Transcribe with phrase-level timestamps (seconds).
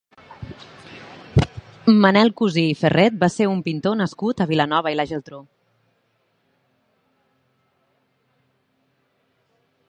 [2.05, 5.43] Manuel Cusí i Ferret va ser un pintor nascut a Vilanova i la Geltrú.